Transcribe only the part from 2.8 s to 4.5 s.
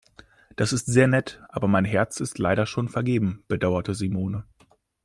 vergeben, bedauerte Simone.